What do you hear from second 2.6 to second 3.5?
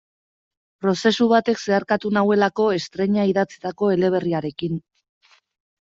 estreina